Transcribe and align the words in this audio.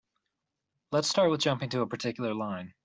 Let's 0.91 1.09
start 1.11 1.29
with 1.29 1.41
jumping 1.41 1.69
to 1.69 1.81
a 1.81 1.87
particular 1.87 2.33
line. 2.33 2.73